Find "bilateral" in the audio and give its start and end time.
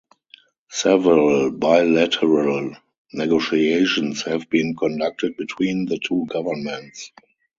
1.51-2.75